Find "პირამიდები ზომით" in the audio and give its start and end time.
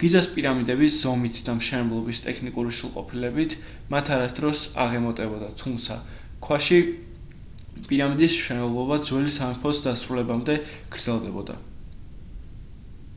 0.34-1.38